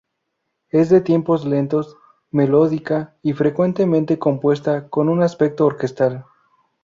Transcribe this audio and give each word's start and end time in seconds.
Es 0.69 0.89
de 0.89 0.99
tiempos 1.01 1.45
lentos, 1.45 1.95
melódica 2.31 3.13
y 3.21 3.33
frecuentemente 3.33 4.17
compuesta 4.17 4.89
con 4.89 5.09
un 5.09 5.21
aspecto 5.21 5.67
orquestal. 5.67 6.25